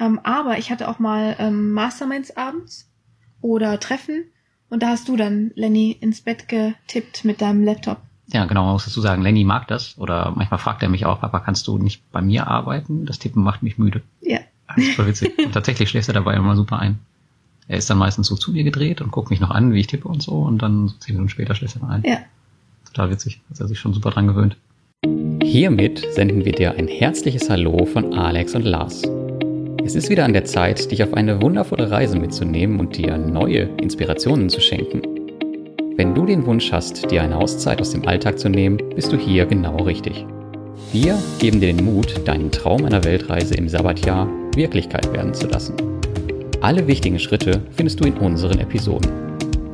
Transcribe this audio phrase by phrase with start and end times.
[0.00, 2.88] Ähm, aber ich hatte auch mal ähm, Masterminds abends
[3.42, 4.24] oder Treffen
[4.70, 7.98] und da hast du dann Lenny ins Bett getippt mit deinem Laptop.
[8.32, 9.98] Ja, genau, man muss dazu sagen, Lenny mag das.
[9.98, 13.04] Oder manchmal fragt er mich auch, Papa, kannst du nicht bei mir arbeiten?
[13.04, 14.02] Das Tippen macht mich müde.
[14.20, 14.38] Ja.
[14.68, 15.36] Das ist voll witzig.
[15.44, 17.00] Und tatsächlich schläft er dabei immer super ein.
[17.66, 19.86] Er ist dann meistens so zu mir gedreht und guckt mich noch an, wie ich
[19.86, 20.32] tippe und so.
[20.32, 22.02] Und dann zehn Minuten später schläft er dann ein.
[22.04, 22.18] Ja.
[22.86, 23.40] Total witzig.
[23.48, 24.56] Hat er sich schon super dran gewöhnt.
[25.40, 29.02] Hiermit senden wir dir ein herzliches Hallo von Alex und Lars.
[29.82, 33.70] Es ist wieder an der Zeit, dich auf eine wundervolle Reise mitzunehmen und dir neue
[33.80, 35.02] Inspirationen zu schenken.
[35.96, 39.16] Wenn du den Wunsch hast, dir eine Auszeit aus dem Alltag zu nehmen, bist du
[39.16, 40.26] hier genau richtig.
[40.92, 45.74] Wir geben dir den Mut, deinen Traum einer Weltreise im Sabbatjahr Wirklichkeit werden zu lassen.
[46.60, 49.10] Alle wichtigen Schritte findest du in unseren Episoden.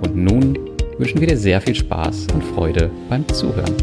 [0.02, 0.58] Und nun
[0.98, 3.74] wünschen wir dir sehr viel Spaß und Freude beim Zuhören.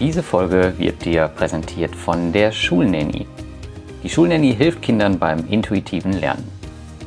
[0.00, 3.26] Diese Folge wird dir präsentiert von der Schulnanny.
[4.02, 6.50] Die Schulnanny hilft Kindern beim intuitiven Lernen.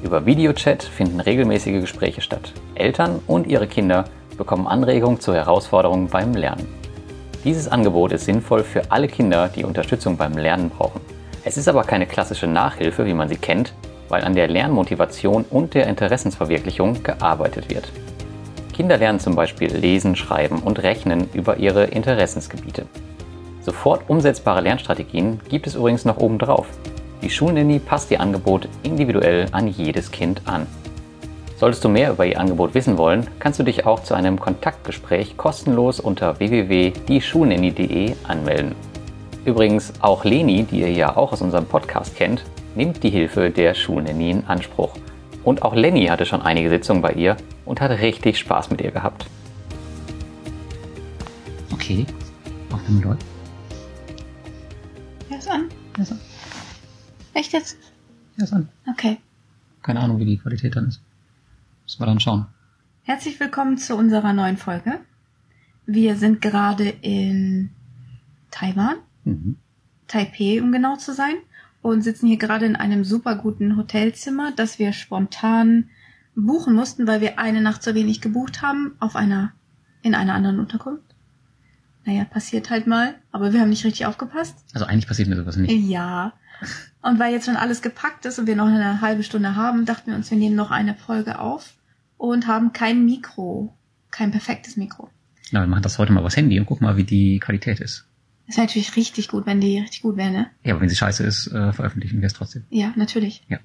[0.04, 2.54] Über Videochat finden regelmäßige Gespräche statt.
[2.76, 4.06] Eltern und ihre Kinder
[4.38, 6.68] bekommen Anregungen zu Herausforderungen beim Lernen.
[7.44, 11.02] Dieses Angebot ist sinnvoll für alle Kinder, die Unterstützung beim Lernen brauchen.
[11.44, 13.74] Es ist aber keine klassische Nachhilfe, wie man sie kennt,
[14.08, 17.92] weil an der Lernmotivation und der Interessensverwirklichung gearbeitet wird.
[18.74, 22.86] Kinder lernen zum Beispiel lesen, schreiben und rechnen über ihre Interessensgebiete.
[23.62, 26.68] Sofort umsetzbare Lernstrategien gibt es übrigens noch obendrauf.
[27.22, 30.68] Die Schulnanny passt ihr Angebot individuell an jedes Kind an.
[31.56, 35.38] Solltest du mehr über ihr Angebot wissen wollen, kannst du dich auch zu einem Kontaktgespräch
[35.38, 38.76] kostenlos unter www.dieschulnanny.de anmelden.
[39.46, 42.44] Übrigens, auch Leni, die ihr ja auch aus unserem Podcast kennt,
[42.76, 44.94] nimmt die Hilfe der Schulnanny in Anspruch.
[45.44, 48.92] Und auch Lenny hatte schon einige Sitzungen bei ihr und hat richtig Spaß mit ihr
[48.92, 49.26] gehabt.
[51.72, 52.06] Okay,
[52.72, 53.26] Aufnahme läuft.
[55.30, 55.70] Ja, ist an.
[55.98, 56.20] Ja, ist an.
[57.34, 57.78] Echt jetzt?
[58.38, 58.70] Ja, ist an.
[58.90, 59.18] Okay.
[59.82, 61.02] Keine Ahnung, wie die Qualität dann ist.
[61.84, 62.46] Müssen wir dann schauen.
[63.04, 65.00] Herzlich willkommen zu unserer neuen Folge.
[65.86, 67.70] Wir sind gerade in
[68.52, 69.58] Taiwan, Mhm.
[70.08, 71.36] Taipei, um genau zu sein,
[71.84, 75.90] und sitzen hier gerade in einem super guten Hotelzimmer, das wir spontan
[76.34, 79.52] buchen mussten, weil wir eine Nacht zu wenig gebucht haben auf einer
[80.02, 81.04] in einer anderen Unterkunft.
[82.06, 84.58] Naja, passiert halt mal, aber wir haben nicht richtig aufgepasst.
[84.74, 85.72] Also eigentlich passiert mir sowas nicht.
[85.72, 86.34] Ja.
[87.02, 90.12] Und weil jetzt schon alles gepackt ist und wir noch eine halbe Stunde haben, dachten
[90.12, 91.74] wir uns, wir nehmen noch eine Folge auf
[92.18, 93.78] und haben kein Mikro,
[94.10, 95.10] kein perfektes Mikro.
[95.52, 98.08] Ja, wir machen das heute mal übers Handy und gucken mal, wie die Qualität ist.
[98.48, 100.50] Das wäre natürlich richtig gut, wenn die richtig gut wäre, ne?
[100.64, 102.64] Ja, aber wenn sie scheiße ist, äh, veröffentlichen wir es trotzdem.
[102.70, 103.44] Ja, natürlich.
[103.48, 103.60] Ja.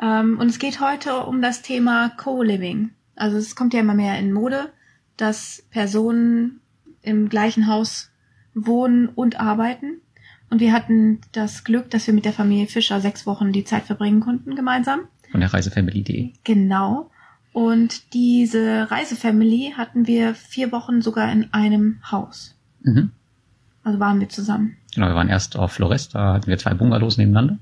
[0.00, 2.90] Ähm, und es geht heute um das Thema Co-Living.
[3.14, 4.70] Also es kommt ja immer mehr in Mode,
[5.16, 6.60] dass Personen
[7.02, 8.10] im gleichen Haus
[8.54, 10.00] wohnen und arbeiten.
[10.50, 13.84] Und wir hatten das Glück, dass wir mit der Familie Fischer sechs Wochen die Zeit
[13.84, 15.00] verbringen konnten gemeinsam.
[15.30, 16.32] Von der Reisefamily.de.
[16.44, 17.10] Genau.
[17.52, 22.54] Und diese Reisefamily hatten wir vier Wochen sogar in einem Haus.
[22.82, 23.12] Mhm.
[23.86, 24.76] Also waren wir zusammen.
[24.94, 27.56] Genau, wir waren erst auf Flores, da hatten wir zwei Bungalows nebeneinander.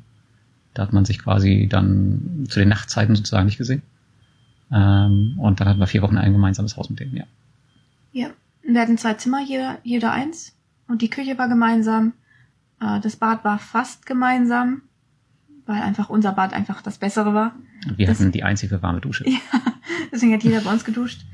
[0.72, 3.82] Da hat man sich quasi dann zu den Nachtzeiten sozusagen nicht gesehen.
[4.72, 7.24] Ähm, und dann hatten wir vier Wochen ein gemeinsames Haus mit denen, ja.
[8.12, 8.28] Ja.
[8.62, 10.54] Wir hatten zwei Zimmer, jeder, jeder eins.
[10.88, 12.14] Und die Küche war gemeinsam.
[12.80, 14.80] Äh, Das Bad war fast gemeinsam,
[15.66, 17.54] weil einfach unser Bad einfach das Bessere war.
[17.86, 19.24] Und wir Das- hatten die einzige warme Dusche.
[19.28, 19.38] Ja,
[20.10, 21.26] deswegen hat jeder bei uns geduscht.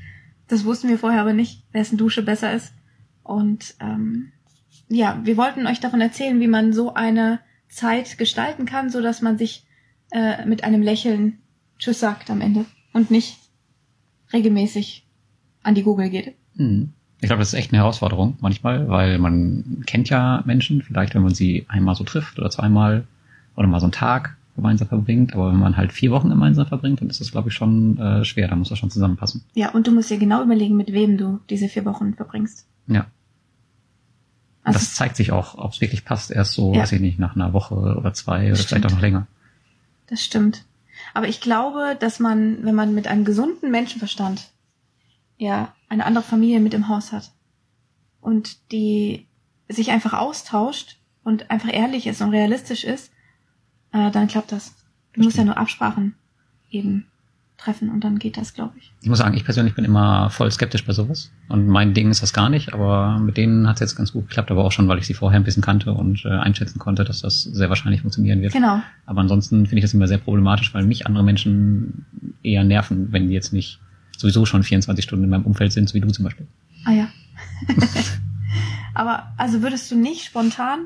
[0.49, 2.73] Das wussten wir vorher aber nicht, wessen Dusche besser ist.
[3.23, 4.33] Und ähm,
[4.91, 9.21] ja, wir wollten euch davon erzählen, wie man so eine Zeit gestalten kann, so dass
[9.21, 9.63] man sich
[10.11, 11.37] äh, mit einem Lächeln
[11.79, 13.37] Tschüss sagt am Ende und nicht
[14.33, 15.05] regelmäßig
[15.63, 16.35] an die Google geht.
[16.55, 16.89] Mhm.
[17.21, 21.21] Ich glaube, das ist echt eine Herausforderung manchmal, weil man kennt ja Menschen, vielleicht wenn
[21.21, 23.05] man sie einmal so trifft oder zweimal
[23.55, 26.99] oder mal so einen Tag gemeinsam verbringt, aber wenn man halt vier Wochen gemeinsam verbringt,
[26.99, 29.43] dann ist das, glaube ich, schon äh, schwer, da muss das schon zusammenpassen.
[29.53, 32.67] Ja, und du musst dir genau überlegen, mit wem du diese vier Wochen verbringst.
[32.87, 33.05] Ja.
[34.63, 36.81] Also das zeigt sich auch, ob es wirklich passt, erst so, Ja.
[36.81, 38.67] weiß ich nicht, nach einer Woche oder zwei oder Stimmt.
[38.69, 39.27] vielleicht auch noch länger.
[40.07, 40.65] Das stimmt.
[41.13, 44.49] Aber ich glaube, dass man, wenn man mit einem gesunden Menschenverstand
[45.37, 47.31] ja eine andere Familie mit im Haus hat
[48.19, 49.25] und die
[49.67, 53.11] sich einfach austauscht und einfach ehrlich ist und realistisch ist,
[53.93, 54.75] äh, dann klappt das.
[55.13, 56.15] Du musst ja nur Absprachen
[56.69, 57.07] eben
[57.61, 58.91] treffen und dann geht das, glaube ich.
[59.01, 61.31] Ich muss sagen, ich persönlich bin immer voll skeptisch bei sowas.
[61.47, 64.27] Und mein Ding ist das gar nicht, aber mit denen hat es jetzt ganz gut
[64.27, 67.03] geklappt, aber auch schon, weil ich sie vorher ein bisschen kannte und äh, einschätzen konnte,
[67.03, 68.53] dass das sehr wahrscheinlich funktionieren wird.
[68.53, 68.81] Genau.
[69.05, 72.05] Aber ansonsten finde ich das immer sehr problematisch, weil mich andere Menschen
[72.43, 73.79] eher nerven, wenn die jetzt nicht
[74.17, 76.47] sowieso schon 24 Stunden in meinem Umfeld sind, so wie du zum Beispiel.
[76.85, 77.07] Ah ja.
[78.93, 80.79] aber also würdest du nicht spontan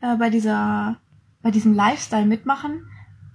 [0.00, 0.96] äh, bei dieser,
[1.42, 2.82] bei diesem Lifestyle mitmachen,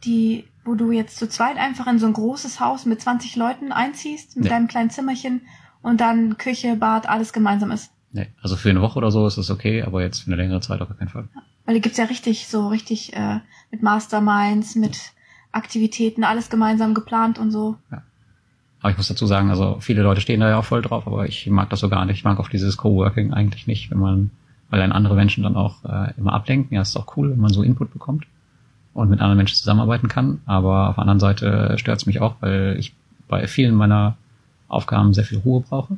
[0.04, 3.72] die wo du jetzt zu zweit einfach in so ein großes Haus mit 20 Leuten
[3.72, 4.52] einziehst, mit Ja.
[4.52, 5.42] deinem kleinen Zimmerchen
[5.82, 7.92] und dann Küche, Bad, alles gemeinsam ist.
[8.12, 10.62] Nee, also für eine Woche oder so ist das okay, aber jetzt für eine längere
[10.62, 11.28] Zeit auf gar keinen Fall.
[11.66, 13.40] Weil da gibt's ja richtig, so richtig äh,
[13.72, 15.12] mit Masterminds, mit
[15.52, 17.76] Aktivitäten, alles gemeinsam geplant und so.
[18.82, 21.28] Aber ich muss dazu sagen, also viele Leute stehen da ja auch voll drauf, aber
[21.28, 22.18] ich mag das so gar nicht.
[22.18, 24.32] Ich mag auch dieses Coworking eigentlich nicht, wenn man,
[24.70, 26.76] weil dann andere Menschen dann auch äh, immer ablenken.
[26.76, 28.26] Ja, ist auch cool, wenn man so Input bekommt
[29.00, 30.42] und mit anderen Menschen zusammenarbeiten kann.
[30.46, 32.94] Aber auf der anderen Seite stört es mich auch, weil ich
[33.28, 34.18] bei vielen meiner
[34.68, 35.98] Aufgaben sehr viel Ruhe brauche.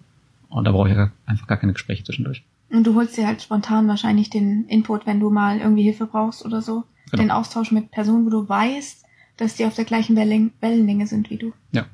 [0.49, 2.43] Und da brauche ich einfach gar keine Gespräche zwischendurch.
[2.69, 6.45] Und du holst dir halt spontan wahrscheinlich den Input, wenn du mal irgendwie Hilfe brauchst
[6.45, 6.83] oder so.
[7.09, 7.23] Genau.
[7.23, 9.03] Den Austausch mit Personen, wo du weißt,
[9.37, 11.53] dass die auf der gleichen Wellen Wellenlänge sind wie du.
[11.71, 11.85] Ja,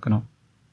[0.00, 0.22] genau.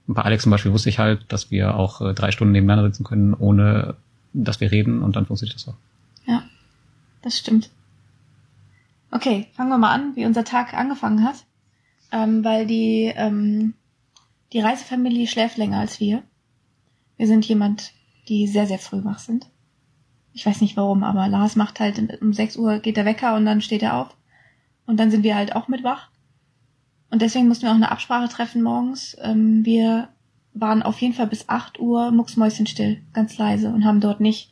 [0.07, 2.89] Und bei Alex zum Beispiel wusste ich halt, dass wir auch äh, drei Stunden nebeneinander
[2.89, 3.95] sitzen können, ohne
[4.33, 5.75] dass wir reden und dann funktioniert das auch.
[6.25, 6.43] Ja,
[7.21, 7.69] das stimmt.
[9.11, 11.45] Okay, fangen wir mal an, wie unser Tag angefangen hat.
[12.11, 13.75] Ähm, weil die, ähm,
[14.53, 16.23] die Reisefamilie schläft länger als wir.
[17.17, 17.93] Wir sind jemand,
[18.27, 19.49] die sehr, sehr früh wach sind.
[20.33, 23.45] Ich weiß nicht warum, aber Lars macht halt um 6 Uhr geht der Wecker und
[23.45, 24.15] dann steht er auf.
[24.85, 26.09] Und dann sind wir halt auch mit wach.
[27.11, 29.17] Und deswegen mussten wir auch eine Absprache treffen morgens.
[29.21, 30.09] Ähm, wir
[30.53, 34.51] waren auf jeden Fall bis 8 Uhr mucksmäuschenstill, ganz leise und haben dort nicht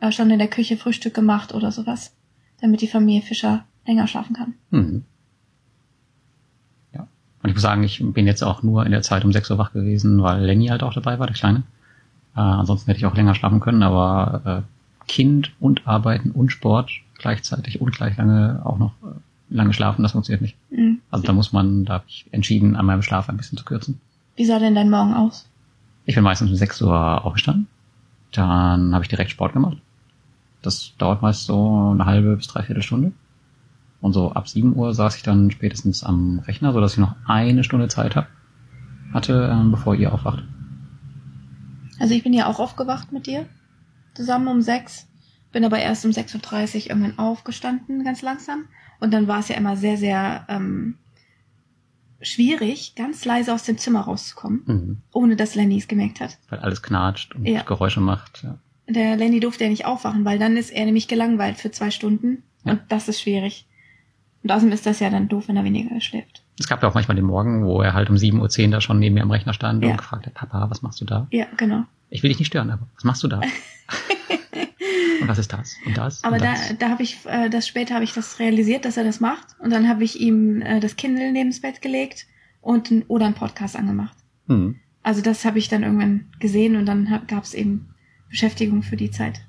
[0.00, 2.16] äh, schon in der Küche Frühstück gemacht oder sowas,
[2.60, 4.54] damit die Familie Fischer länger schlafen kann.
[4.70, 5.04] Mhm.
[6.94, 7.06] Ja.
[7.42, 9.58] Und ich muss sagen, ich bin jetzt auch nur in der Zeit um 6 Uhr
[9.58, 11.62] wach gewesen, weil Lenny halt auch dabei war, der Kleine.
[12.36, 16.90] Äh, ansonsten hätte ich auch länger schlafen können, aber äh, Kind und Arbeiten und Sport
[17.18, 19.14] gleichzeitig und gleich lange auch noch äh,
[19.50, 20.56] lange schlafen, das funktioniert nicht.
[20.70, 21.00] Mhm.
[21.10, 24.00] Also da muss man, da habe ich entschieden, an meinem Schlaf ein bisschen zu kürzen.
[24.36, 25.48] Wie sah denn dein Morgen aus?
[26.04, 27.68] Ich bin meistens um 6 Uhr aufgestanden.
[28.32, 29.76] Dann habe ich direkt Sport gemacht.
[30.62, 33.12] Das dauert meist so eine halbe bis dreiviertel Stunde.
[34.02, 37.64] Und so ab 7 Uhr saß ich dann spätestens am Rechner, sodass ich noch eine
[37.64, 38.26] Stunde Zeit hab,
[39.14, 40.42] hatte, ähm, bevor ihr aufwacht.
[41.98, 43.46] Also ich bin ja auch aufgewacht mit dir,
[44.14, 45.06] zusammen um sechs,
[45.52, 48.64] bin aber erst um 6.30 Uhr irgendwann aufgestanden, ganz langsam.
[49.00, 50.96] Und dann war es ja immer sehr, sehr ähm,
[52.20, 54.98] schwierig, ganz leise aus dem Zimmer rauszukommen, Mhm.
[55.12, 56.38] ohne dass Lenny es gemerkt hat.
[56.48, 57.62] Weil alles knatscht und Ja.
[57.62, 58.42] Geräusche macht.
[58.42, 58.58] Ja.
[58.88, 62.42] Der Lenny durfte ja nicht aufwachen, weil dann ist er nämlich gelangweilt für zwei Stunden.
[62.64, 62.72] Ja.
[62.72, 63.66] Und das ist schwierig.
[64.42, 66.42] Und außerdem ist das ja dann doof, wenn er weniger schläft.
[66.58, 68.98] Es gab ja auch manchmal den Morgen, wo er halt um 7.10 Uhr da schon
[68.98, 69.90] neben mir am Rechner stand Ja.
[69.90, 71.26] und gefragt hat, Papa, was machst du da?
[71.30, 71.84] Ja, genau.
[72.10, 73.40] Ich will dich nicht stören, aber was machst du da?
[75.20, 75.76] und was ist das?
[75.86, 76.22] Und das?
[76.24, 76.76] Aber und da, das?
[76.78, 79.46] da habe ich, äh, das später habe ich das realisiert, dass er das macht.
[79.60, 82.26] Und dann habe ich ihm äh, das Kindle neben das Bett gelegt
[82.60, 84.16] und ein, oder einen Podcast angemacht.
[84.48, 84.76] Hm.
[85.02, 87.88] Also das habe ich dann irgendwann gesehen und dann gab es eben
[88.28, 89.40] Beschäftigung für die Zeit.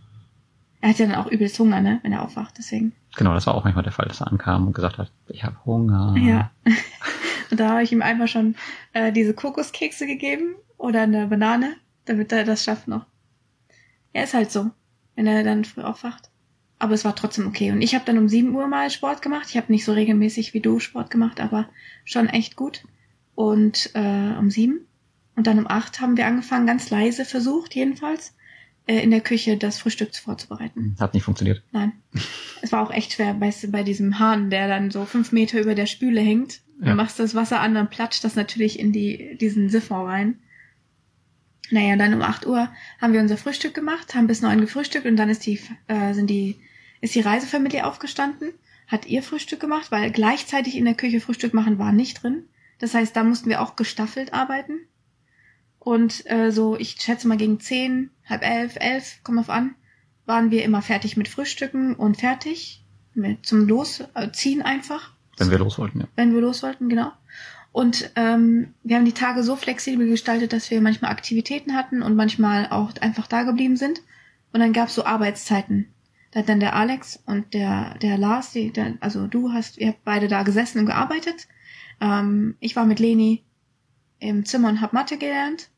[0.84, 2.92] Er hat ja dann auch übelst Hunger, ne, wenn er aufwacht, deswegen.
[3.16, 5.56] Genau, das war auch manchmal der Fall, dass er ankam und gesagt hat, ich habe
[5.66, 6.14] Hunger.
[6.20, 6.52] Ja.
[7.50, 8.56] und da habe ich ihm einfach schon
[8.92, 13.06] äh, diese Kokoskekse gegeben oder eine Banane, damit er das schafft noch.
[14.12, 14.72] Er ist halt so,
[15.16, 16.30] wenn er dann früh aufwacht.
[16.80, 17.72] Aber es war trotzdem okay.
[17.72, 19.48] Und ich habe dann um 7 Uhr mal Sport gemacht.
[19.48, 21.70] Ich habe nicht so regelmäßig wie du Sport gemacht, aber
[22.04, 22.84] schon echt gut.
[23.36, 24.82] Und äh, um sieben
[25.38, 28.36] und dann um acht haben wir angefangen, ganz leise versucht, jedenfalls,
[28.86, 30.96] äh, in der Küche das Frühstück vorzubereiten.
[31.00, 31.64] Hat nicht funktioniert.
[31.72, 31.94] Nein.
[32.62, 35.60] es war auch echt schwer, weißt du, bei diesem Hahn, der dann so fünf Meter
[35.60, 36.62] über der Spüle hängt.
[36.80, 36.90] Ja.
[36.90, 40.40] Du machst das Wasser an, dann platscht das natürlich in die, diesen Siphon rein.
[41.72, 45.16] Naja, dann um 8 Uhr haben wir unser Frühstück gemacht, haben bis neun gefrühstückt und
[45.16, 46.60] dann ist die, äh, sind die,
[47.02, 48.52] ist die Reisefamilie aufgestanden,
[48.88, 52.44] hat ihr Frühstück gemacht, weil gleichzeitig in der Küche Frühstück machen war nicht drin.
[52.80, 54.82] Das heißt, da mussten wir auch gestaffelt arbeiten.
[55.84, 59.76] Und äh, so, ich schätze mal gegen zehn, halb elf, elf, kommt auf an,
[60.26, 65.78] waren wir immer fertig mit Frühstücken und fertig mit zum Losziehen einfach, Wenn wir los
[65.78, 66.08] wollten, ja.
[66.16, 67.12] wenn wir los wollten, genau.
[67.74, 72.16] Und ähm, wir haben die Tage so flexibel gestaltet, dass wir manchmal Aktivitäten hatten und
[72.16, 74.02] manchmal auch einfach da geblieben sind.
[74.54, 75.88] Und dann gab es so Arbeitszeiten.
[76.32, 79.90] Da hat dann der Alex und der, der Lars, die, der, also du hast, ihr
[79.90, 81.48] habt beide da gesessen und gearbeitet.
[82.00, 83.44] Ähm, ich war mit Leni
[84.20, 85.70] im Zimmer und hab Mathe gelernt.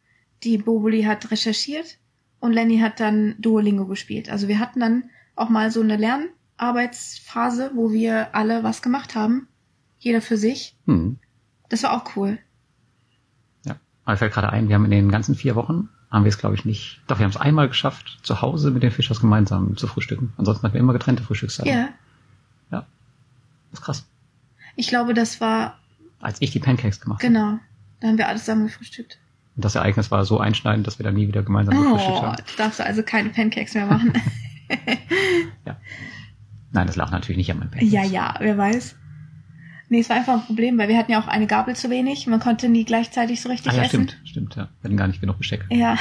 [0.46, 1.98] Die Boboli hat recherchiert
[2.40, 4.30] und Lenny hat dann Duolingo gespielt.
[4.30, 9.48] Also wir hatten dann auch mal so eine Lernarbeitsphase, wo wir alle was gemacht haben.
[10.00, 10.78] Jeder für sich.
[10.86, 11.18] Hm.
[11.70, 12.38] Das war auch cool.
[14.08, 16.54] Aber fällt gerade ein, wir haben in den ganzen vier Wochen, haben wir es glaube
[16.54, 19.88] ich nicht, doch wir haben es einmal geschafft, zu Hause mit den Fischers gemeinsam zu
[19.88, 20.32] frühstücken.
[20.38, 21.72] Ansonsten hatten wir immer getrennte Frühstückszeiten.
[21.74, 21.90] Ja.
[22.70, 22.86] Ja.
[23.72, 24.06] Das ist krass.
[24.76, 25.80] Ich glaube, das war,
[26.20, 27.34] Als ich die Pancakes gemacht habe.
[27.34, 27.60] genau.
[28.00, 29.18] Da haben wir alles zusammen gefrühstückt.
[29.56, 32.36] Und das Ereignis war so einschneidend, dass wir dann nie wieder gemeinsam gefrühstückt Oh, haben.
[32.38, 34.14] jetzt darfst du also keine Pancakes mehr machen.
[36.72, 37.92] Nein, das lag natürlich nicht an meinen Pancakes.
[37.94, 38.98] ja, ja, wer weiß.
[39.88, 42.26] Nee, es war einfach ein Problem, weil wir hatten ja auch eine Gabel zu wenig.
[42.28, 44.10] Man konnte nie gleichzeitig so richtig Ah, ja, essen.
[44.10, 44.70] stimmt, stimmt, ja.
[44.82, 45.64] Wir hatten gar nicht genug Besteck.
[45.70, 45.98] Ja.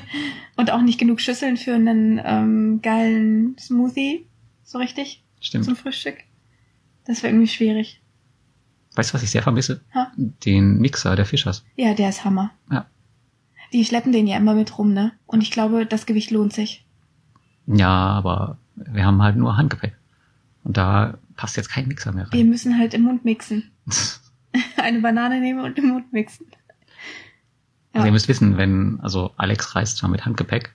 [0.56, 4.26] Und auch nicht genug Schüsseln für einen ähm, geilen Smoothie.
[4.64, 5.64] So richtig Stimmt.
[5.64, 6.18] zum Frühstück.
[7.06, 8.01] Das wäre irgendwie schwierig.
[8.94, 9.80] Weißt du, was ich sehr vermisse?
[9.94, 10.12] Ha?
[10.16, 11.64] Den Mixer der Fischers.
[11.76, 12.50] Ja, der ist Hammer.
[12.70, 12.86] Ja.
[13.72, 15.12] Die schleppen den ja immer mit rum, ne?
[15.26, 16.84] Und ich glaube, das Gewicht lohnt sich.
[17.66, 19.96] Ja, aber wir haben halt nur Handgepäck.
[20.64, 22.48] Und da passt jetzt kein Mixer mehr Wir rein.
[22.50, 23.70] müssen halt im Mund mixen.
[24.76, 26.46] Eine Banane nehmen und im Mund mixen.
[27.94, 30.72] Also ihr müsst wissen, wenn, also Alex reist zwar mit Handgepäck,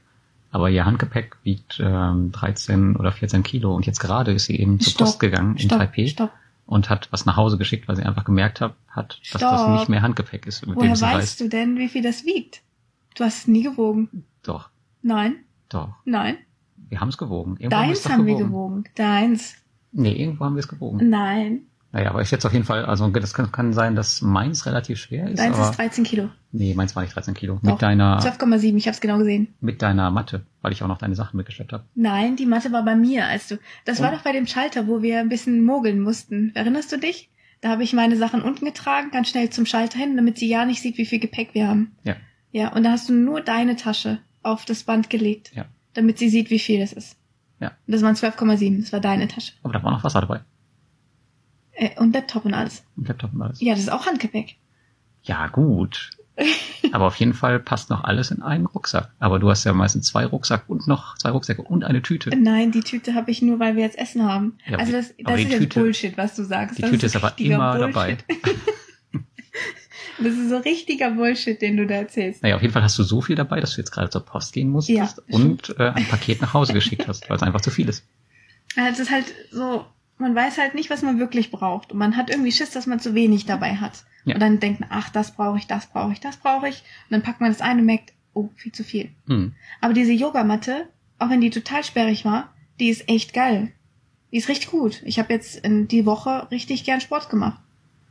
[0.52, 4.80] aber ihr Handgepäck wiegt ähm, 13 oder 14 Kilo und jetzt gerade ist sie eben
[4.80, 6.32] zur Post gegangen in Stopp, Taipei stopp.
[6.68, 9.90] Und hat was nach Hause geschickt, weil sie einfach gemerkt hat, hat dass das nicht
[9.90, 11.40] mehr Handgepäck ist, mit dem Woher weißt reist.
[11.42, 12.62] du denn, wie viel das wiegt?
[13.16, 14.26] Du hast es nie gewogen.
[14.44, 14.70] Doch,
[15.02, 15.38] Nein,
[15.70, 15.96] doch.
[16.06, 16.38] nein.
[16.90, 17.58] Wir haben es gewogen.
[17.58, 18.84] Irgendwo Deins doch haben wir gewogen.
[18.96, 19.56] Deins.
[19.92, 21.10] Nee, irgendwo haben wir es gewogen.
[21.10, 21.62] Nein.
[21.94, 25.00] Naja, aber ist jetzt auf jeden Fall, also das kann, kann sein, dass meins relativ
[25.00, 26.30] schwer ist, Deins aber ist 13 Kilo.
[26.52, 27.56] nee, meins war nicht 13 Kilo.
[27.56, 27.72] Doch.
[27.72, 29.48] Mit deiner, 12,7, ich hab's genau gesehen.
[29.62, 31.86] mit deiner Matte, weil ich auch noch deine Sachen mitgeschleppt habe.
[31.96, 33.58] Nein, die Matte war bei mir, als du.
[33.86, 34.18] Das war Und?
[34.18, 36.52] doch bei dem Schalter, wo wir ein bisschen mogeln mussten.
[36.56, 37.30] Erinnerst du dich?
[37.62, 40.66] Da habe ich meine Sachen unten getragen, ganz schnell zum Schalter hin, damit sie ja
[40.66, 41.94] nicht sieht, wie viel Gepäck wir haben.
[42.04, 42.16] Ja.
[42.52, 45.66] Ja, und da hast du nur deine Tasche auf das Band gelegt, Ja.
[45.94, 47.18] damit sie sieht, wie viel das ist.
[47.60, 47.70] Ja.
[47.88, 49.54] Und das waren 12,7, das war deine Tasche.
[49.64, 50.42] Aber da war noch Wasser dabei.
[51.80, 52.84] Äh, und Laptop und alles.
[52.96, 53.62] Und Laptop und alles.
[53.62, 54.56] Ja, das ist auch Handgepäck.
[55.24, 56.10] Ja, gut.
[56.92, 59.12] Aber auf jeden Fall passt noch alles in einen Rucksack.
[59.20, 62.30] Aber du hast ja meistens zwei Rucksack und noch zwei Rucksäcke und eine Tüte.
[62.36, 64.58] Nein, die Tüte habe ich nur, weil wir jetzt Essen haben.
[64.68, 66.78] Ja, also aber das, aber das ist Tüte- Bullshit, was du sagst.
[66.78, 67.94] Die das Tüte ist aber richtiger immer Bullshit.
[67.96, 68.18] dabei.
[70.20, 72.42] Das ist so richtiger Bullshit, den du da erzählst.
[72.42, 74.52] Naja, auf jeden Fall hast du so viel dabei, dass du jetzt gerade zur Post
[74.52, 77.70] gehen musstest Ja, und äh, ein Paket nach Hause geschickt hast, weil es einfach zu
[77.70, 78.04] viel ist.
[78.76, 79.86] Ja, Es ist halt so,
[80.18, 81.92] man weiß halt nicht, was man wirklich braucht.
[81.92, 84.06] Und man hat irgendwie Schiss, dass man zu wenig dabei hat.
[84.26, 84.34] Ja.
[84.34, 86.82] Und dann denkt man, ach, das brauche ich, das brauche ich, das brauche ich.
[87.06, 89.12] Und dann packt man das ein und merkt, oh, viel zu viel.
[89.28, 89.54] Hm.
[89.82, 93.72] Aber diese Yogamatte, auch wenn die total sperrig war, die ist echt geil.
[94.32, 95.02] Die ist richtig gut.
[95.06, 97.62] Ich habe jetzt in die Woche richtig gern Sport gemacht,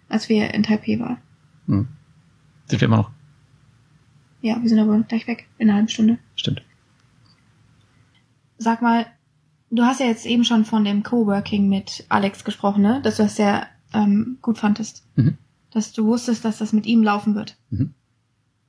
[0.09, 1.19] als wir in Taipei waren.
[1.67, 1.89] Hm.
[2.67, 3.11] Sind wir immer noch.
[4.43, 6.19] Ja, wir sind aber gleich weg, in einer halben Stunde.
[6.37, 6.63] Stimmt.
[8.59, 9.07] Sag mal,
[9.70, 13.00] du hast ja jetzt eben schon von dem Coworking mit Alex gesprochen, ne?
[13.02, 15.04] Dass du das sehr ähm, gut fandest.
[15.16, 15.38] Mhm.
[15.70, 17.56] Dass du wusstest, dass das mit ihm laufen wird.
[17.70, 17.94] Mhm.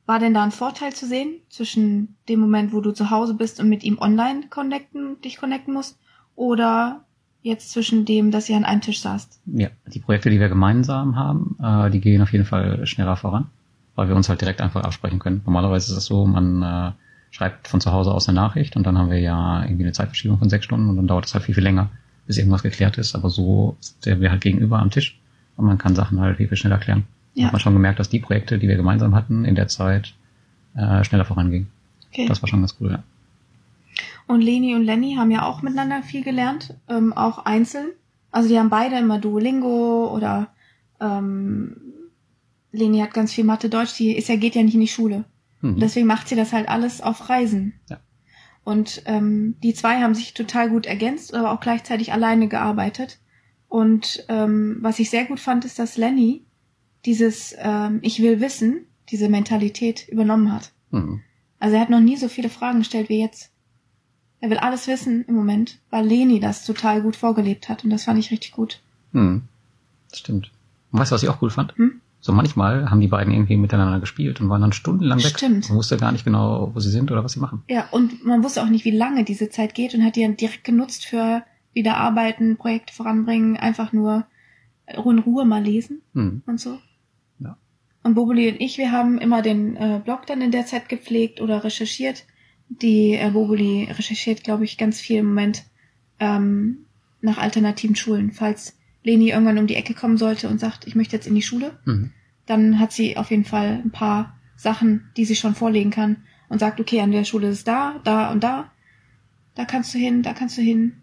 [0.06, 3.60] War denn da ein Vorteil zu sehen zwischen dem Moment, wo du zu Hause bist
[3.60, 6.00] und mit ihm online connecten, dich connecten musst?
[6.36, 7.04] Oder
[7.42, 9.42] jetzt zwischen dem, dass ihr an einem Tisch saßt?
[9.48, 13.48] Ja, die Projekte, die wir gemeinsam haben, äh, die gehen auf jeden Fall schneller voran,
[13.96, 15.42] weil wir uns halt direkt einfach absprechen können.
[15.46, 16.92] Normalerweise ist es so, man äh,
[17.32, 20.40] schreibt von zu Hause aus eine Nachricht und dann haben wir ja irgendwie eine Zeitverschiebung
[20.40, 21.90] von sechs Stunden und dann dauert es halt viel, viel länger,
[22.26, 23.16] bis irgendwas geklärt ist.
[23.16, 25.20] Aber so der wir halt gegenüber am Tisch
[25.56, 27.04] und man kann Sachen halt viel, viel schneller klären.
[27.34, 27.46] Ja.
[27.46, 30.14] Hat man schon gemerkt, dass die Projekte, die wir gemeinsam hatten, in der Zeit
[30.76, 31.68] äh, schneller vorangingen.
[32.10, 32.26] Okay.
[32.28, 33.04] Das war schon ganz cool, ja.
[34.28, 37.92] Und Leni und Lenny haben ja auch miteinander viel gelernt, ähm, auch einzeln.
[38.32, 40.50] Also die haben beide immer Duolingo oder
[41.00, 41.78] ähm,
[42.72, 45.24] Leni hat ganz viel Mathe, Deutsch, die ist ja, geht ja nicht in die Schule.
[45.62, 45.80] Mhm.
[45.80, 47.74] Deswegen macht sie das halt alles auf Reisen.
[47.90, 48.00] Ja.
[48.64, 53.20] Und ähm, die zwei haben sich total gut ergänzt, aber auch gleichzeitig alleine gearbeitet.
[53.70, 56.46] Und ähm, was ich sehr gut fand, ist, dass Lenny
[57.06, 60.72] dieses ähm, Ich will wissen, diese Mentalität übernommen hat.
[60.92, 61.22] Mhm.
[61.60, 63.52] Also er hat noch nie so viele Fragen gestellt wie jetzt.
[64.40, 68.04] Er will alles wissen im Moment, weil Leni das total gut vorgelebt hat und das
[68.04, 68.82] fand ich richtig gut.
[69.14, 69.44] Hm.
[70.14, 70.52] Stimmt.
[70.92, 71.76] Und weißt du, was ich auch cool fand?
[71.78, 72.02] Hm?
[72.20, 75.38] So manchmal haben die beiden irgendwie miteinander gespielt und waren dann stundenlang weg.
[75.38, 75.70] Stimmt.
[75.70, 77.64] Man wusste gar nicht genau, wo sie sind oder was sie machen.
[77.70, 80.36] Ja, und man wusste auch nicht, wie lange diese Zeit geht und hat die dann
[80.36, 81.44] direkt genutzt für
[81.74, 84.26] wieder arbeiten, Projekte voranbringen, einfach nur
[84.88, 86.42] in Ruhe mal lesen Hm.
[86.48, 86.80] und so.
[87.40, 87.58] Ja.
[88.04, 91.40] Und Boboli und ich, wir haben immer den äh, Blog dann in der Zeit gepflegt
[91.42, 92.26] oder recherchiert.
[92.70, 95.64] Die äh, Boboli recherchiert, glaube ich, ganz viel im Moment
[96.20, 96.86] ähm,
[97.22, 98.32] nach alternativen Schulen.
[98.32, 98.77] Falls
[99.08, 101.72] Leni irgendwann um die Ecke kommen sollte und sagt, ich möchte jetzt in die Schule,
[101.86, 102.12] Mhm.
[102.46, 106.18] dann hat sie auf jeden Fall ein paar Sachen, die sie schon vorlegen kann
[106.50, 108.70] und sagt, okay, an der Schule ist es da, da und da.
[109.56, 110.94] Da kannst du hin, da kannst du hin.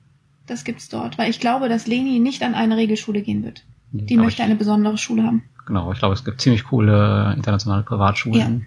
[0.47, 1.17] Das gibt's dort.
[1.19, 3.65] Weil ich glaube, dass Leni nicht an eine Regelschule gehen wird.
[3.93, 5.45] Die möchte ich, eine besondere Schule haben.
[5.67, 8.67] Genau, ich glaube, es gibt ziemlich coole internationale Privatschulen,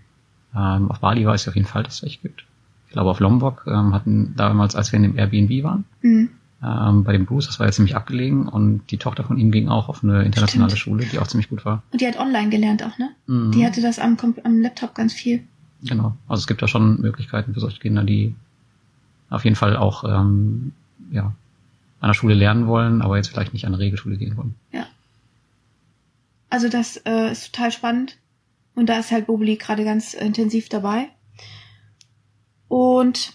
[0.55, 2.45] Ähm, auf Bali weiß ich auf jeden Fall, dass es welche gibt.
[2.87, 6.29] Ich glaube, auf Lombok ähm, hatten damals, als wir in dem Airbnb waren, Mhm.
[6.63, 9.67] Ähm, bei dem Bruce, das war ja ziemlich abgelegen und die Tochter von ihm ging
[9.67, 11.01] auch auf eine internationale Stimmt.
[11.01, 11.83] Schule, die auch ziemlich gut war.
[11.91, 13.11] Und die hat online gelernt auch, ne?
[13.27, 13.51] Mhm.
[13.51, 15.43] Die hatte das am, am Laptop ganz viel.
[15.83, 16.15] Genau.
[16.27, 18.33] Also es gibt da schon Möglichkeiten für solche Kinder, die
[19.29, 20.71] auf jeden Fall auch ähm,
[21.11, 21.33] ja,
[21.99, 24.55] an der Schule lernen wollen, aber jetzt vielleicht nicht an eine Regelschule gehen wollen.
[26.49, 28.17] Also das äh, ist total spannend.
[28.75, 31.09] Und da ist halt Boboli gerade ganz intensiv dabei.
[32.67, 33.33] Und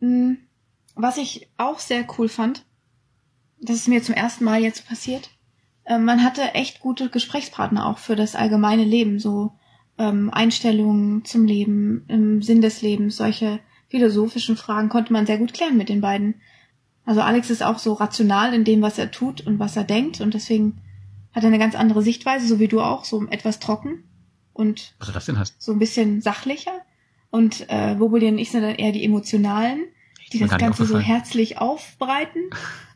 [0.00, 0.36] mh,
[0.94, 2.64] was ich auch sehr cool fand,
[3.60, 5.30] das ist mir zum ersten Mal jetzt passiert,
[5.84, 9.52] äh, man hatte echt gute Gesprächspartner auch für das allgemeine Leben, so
[9.98, 15.52] ähm, Einstellungen zum Leben, im Sinn des Lebens, solche philosophischen Fragen konnte man sehr gut
[15.52, 16.36] klären mit den beiden.
[17.04, 20.20] Also Alex ist auch so rational in dem, was er tut und was er denkt
[20.20, 20.80] und deswegen
[21.32, 24.04] hat er eine ganz andere Sichtweise, so wie du auch, so etwas trocken
[24.52, 24.94] und
[25.58, 26.72] so ein bisschen sachlicher.
[27.30, 29.84] Und äh, Boboli und ich sind dann eher die Emotionalen,
[30.32, 32.40] die das Ganze so herzlich aufbreiten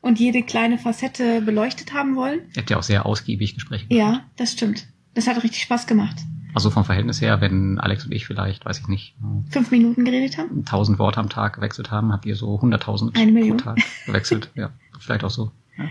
[0.00, 2.40] und jede kleine Facette beleuchtet haben wollen.
[2.55, 3.87] Ihr habt ja auch sehr ausgiebig Gespräche.
[3.87, 3.99] geführt.
[4.00, 4.87] Ja, das stimmt.
[5.14, 6.16] Das hat richtig Spaß gemacht.
[6.55, 9.14] Also vom Verhältnis her, wenn Alex und ich vielleicht, weiß ich nicht,
[9.50, 10.61] Fünf Minuten geredet haben.
[10.61, 13.59] 1000 Worte am Tag gewechselt haben, habt ihr so 100.000 Eine Million.
[13.59, 14.50] pro Tag gewechselt.
[14.55, 15.52] ja, vielleicht auch so.
[15.76, 15.85] Ja.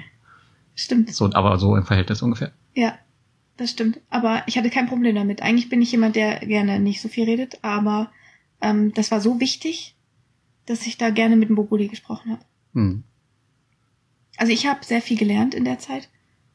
[0.73, 1.13] Stimmt.
[1.13, 1.31] so.
[1.33, 2.51] Aber so im Verhältnis ungefähr.
[2.73, 2.95] Ja,
[3.57, 3.99] das stimmt.
[4.09, 5.41] Aber ich hatte kein Problem damit.
[5.41, 8.11] Eigentlich bin ich jemand, der gerne nicht so viel redet, aber
[8.61, 9.94] ähm, das war so wichtig,
[10.65, 12.45] dass ich da gerne mit dem Boboli gesprochen habe.
[12.73, 13.03] Hm.
[14.37, 16.09] Also ich habe sehr viel gelernt in der Zeit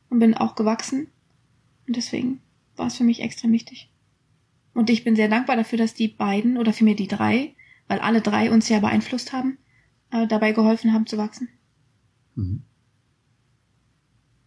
[0.09, 1.09] und bin auch gewachsen.
[1.87, 2.40] Und deswegen
[2.76, 3.90] war es für mich extrem wichtig.
[4.75, 7.55] Und ich bin sehr dankbar dafür, dass die beiden oder vielmehr die drei,
[7.88, 9.59] weil alle drei uns ja beeinflusst haben,
[10.11, 11.49] äh, dabei geholfen haben zu wachsen.
[12.35, 12.62] Mhm.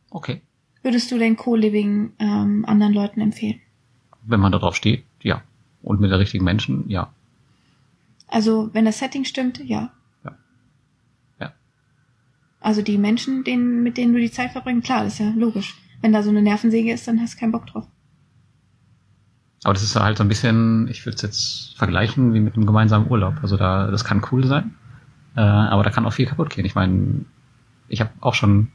[0.09, 0.41] Okay.
[0.81, 3.61] Würdest du dein Co-Living ähm, anderen Leuten empfehlen?
[4.21, 5.43] Wenn man darauf steht, ja.
[5.81, 7.13] Und mit der richtigen Menschen, ja.
[8.27, 9.91] Also wenn das Setting stimmt, ja.
[10.23, 10.37] Ja.
[11.39, 11.53] Ja.
[12.59, 15.75] Also die Menschen, denen, mit denen du die Zeit verbringst, klar, das ist ja logisch.
[16.01, 17.87] Wenn da so eine Nervensäge ist, dann hast du keinen Bock drauf.
[19.63, 22.65] Aber das ist halt so ein bisschen, ich würde es jetzt vergleichen wie mit einem
[22.65, 23.35] gemeinsamen Urlaub.
[23.41, 24.75] Also da, das kann cool sein,
[25.35, 26.65] äh, aber da kann auch viel kaputt gehen.
[26.65, 27.23] Ich meine,
[27.87, 28.71] ich habe auch schon,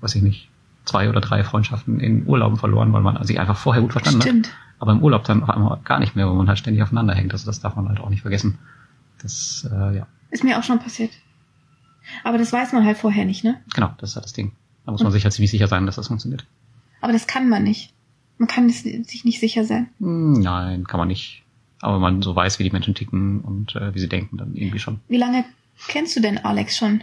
[0.00, 0.47] weiß ich nicht,
[0.88, 4.28] zwei oder drei Freundschaften in Urlauben verloren, weil man sich einfach vorher gut verstanden hat.
[4.28, 4.50] Stimmt.
[4.80, 7.32] Aber im Urlaub dann auf einmal gar nicht mehr, weil man halt ständig aufeinander hängt.
[7.32, 8.58] Also das darf man halt auch nicht vergessen.
[9.22, 11.10] Das, äh, ja, Ist mir auch schon passiert.
[12.24, 13.60] Aber das weiß man halt vorher nicht, ne?
[13.74, 14.52] genau, das ist halt das Ding.
[14.86, 16.46] Da muss man sich halt ziemlich sicher sein, dass das funktioniert.
[17.00, 17.92] Aber das kann man nicht.
[18.38, 19.88] Man kann sich nicht sicher sein.
[19.98, 21.42] Hm, Nein, kann man nicht.
[21.80, 24.54] Aber wenn man so weiß, wie die Menschen ticken und äh, wie sie denken, dann
[24.54, 25.00] irgendwie schon.
[25.08, 25.44] Wie lange
[25.88, 27.02] kennst du denn Alex schon?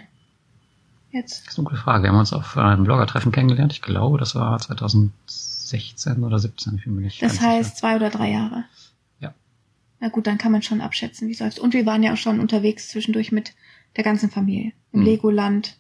[1.15, 1.45] Jetzt.
[1.45, 2.03] Das ist eine gute Frage.
[2.03, 3.71] Wir haben uns auf einem Blogger-Treffen kennengelernt.
[3.71, 6.75] Ich glaube, das war 2016 oder 17.
[6.75, 8.65] Ich bin mir nicht Das heißt zwei oder drei Jahre.
[9.21, 9.33] Ja.
[10.01, 11.59] Na gut, dann kann man schon abschätzen, wie es läuft.
[11.59, 13.53] Und wir waren ja auch schon unterwegs zwischendurch mit
[13.95, 14.73] der ganzen Familie.
[14.91, 15.05] Im Hm.
[15.05, 15.77] Legoland sicher.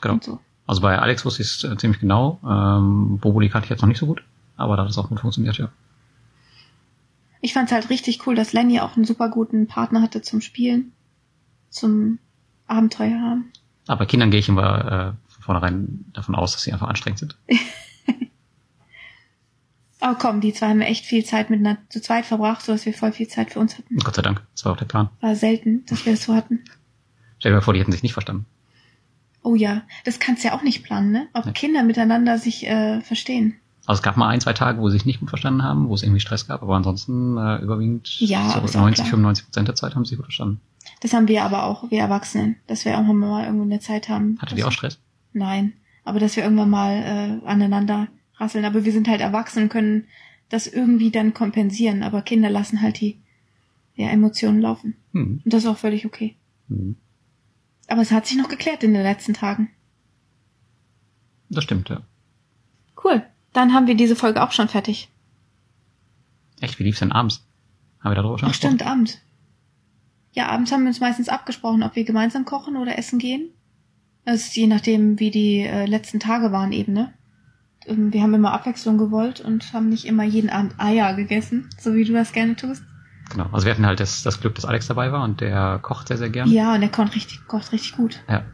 [0.00, 0.14] Genau.
[0.14, 0.40] und so.
[0.66, 2.40] Also bei Alex wusste ich es äh, ziemlich genau.
[2.44, 4.24] Ähm, Boboli kannte ich jetzt noch nicht so gut,
[4.56, 5.70] aber da hat es auch gut funktioniert, ja.
[7.40, 10.92] Ich fand's halt richtig cool, dass Lenny auch einen super guten Partner hatte zum Spielen,
[11.70, 12.18] zum
[12.66, 13.52] Abenteuer haben.
[13.88, 17.36] Aber Kindern gehe ich immer äh, von vornherein davon aus, dass sie einfach anstrengend sind.
[20.00, 22.94] Aber komm, die zwei haben echt viel Zeit miteinander zu zweit verbracht, so dass wir
[22.94, 23.96] voll viel Zeit für uns hatten.
[23.96, 25.08] Gott sei Dank, das war auch der Plan.
[25.20, 26.60] War selten, dass wir das so hatten.
[27.38, 28.46] Stell dir mal vor, die hätten sich nicht verstanden.
[29.42, 31.28] Oh ja, das kannst du ja auch nicht planen, ne?
[31.32, 31.52] Ob Ja.
[31.52, 33.54] Kinder miteinander sich äh, verstehen.
[33.86, 35.94] Also es gab mal ein, zwei Tage, wo sie sich nicht gut verstanden haben, wo
[35.94, 39.10] es irgendwie Stress gab, aber ansonsten äh, überwiegend Ja, so ist auch 90, klar.
[39.10, 40.60] 95 Prozent der Zeit haben sie sich gut verstanden.
[41.00, 44.36] Das haben wir aber auch, wir Erwachsenen, dass wir irgendwann mal irgendwo eine Zeit haben.
[44.40, 44.98] Hatte dass- die auch Stress?
[45.32, 48.64] Nein, aber dass wir irgendwann mal äh, aneinander rasseln.
[48.64, 50.06] Aber wir sind halt erwachsen und können
[50.48, 52.02] das irgendwie dann kompensieren.
[52.02, 53.20] Aber Kinder lassen halt die
[53.94, 54.96] ja, Emotionen laufen.
[55.12, 55.42] Hm.
[55.44, 56.36] Und das ist auch völlig okay.
[56.68, 56.96] Hm.
[57.88, 59.70] Aber es hat sich noch geklärt in den letzten Tagen.
[61.50, 62.02] Das stimmt, ja.
[63.02, 63.22] Cool.
[63.52, 65.08] Dann haben wir diese Folge auch schon fertig.
[66.60, 67.46] Echt, wie lief's denn abends?
[68.00, 69.18] Haben wir darüber schon Ach stimmt, abends.
[70.38, 73.50] Ja, abends haben wir uns meistens abgesprochen, ob wir gemeinsam kochen oder essen gehen.
[74.24, 77.12] Das ist je nachdem, wie die äh, letzten Tage waren eben, ne?
[77.86, 81.92] Ähm, Wir haben immer Abwechslung gewollt und haben nicht immer jeden Abend Eier gegessen, so
[81.96, 82.84] wie du das gerne tust.
[83.32, 83.46] Genau.
[83.50, 86.18] Also wir hatten halt das, das Glück, dass Alex dabei war und der kocht sehr,
[86.18, 86.48] sehr gern.
[86.48, 88.20] Ja, und der kocht richtig, kocht richtig gut.
[88.28, 88.44] Ja.